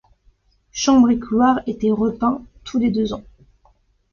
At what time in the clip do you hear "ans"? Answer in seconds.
3.13-3.21